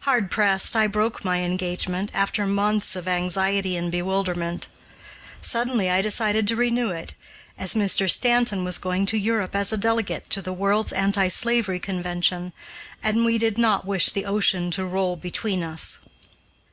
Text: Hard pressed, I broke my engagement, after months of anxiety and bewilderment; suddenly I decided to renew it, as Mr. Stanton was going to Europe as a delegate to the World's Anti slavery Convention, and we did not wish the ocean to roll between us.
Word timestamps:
Hard 0.00 0.32
pressed, 0.32 0.74
I 0.74 0.88
broke 0.88 1.24
my 1.24 1.42
engagement, 1.42 2.10
after 2.12 2.44
months 2.44 2.96
of 2.96 3.06
anxiety 3.06 3.76
and 3.76 3.92
bewilderment; 3.92 4.66
suddenly 5.42 5.88
I 5.88 6.02
decided 6.02 6.48
to 6.48 6.56
renew 6.56 6.88
it, 6.90 7.14
as 7.56 7.74
Mr. 7.74 8.10
Stanton 8.10 8.64
was 8.64 8.78
going 8.78 9.06
to 9.06 9.16
Europe 9.16 9.54
as 9.54 9.72
a 9.72 9.76
delegate 9.78 10.28
to 10.30 10.42
the 10.42 10.52
World's 10.52 10.92
Anti 10.92 11.28
slavery 11.28 11.78
Convention, 11.78 12.52
and 13.00 13.24
we 13.24 13.38
did 13.38 13.58
not 13.58 13.86
wish 13.86 14.08
the 14.10 14.24
ocean 14.26 14.72
to 14.72 14.84
roll 14.84 15.14
between 15.14 15.62
us. 15.62 16.00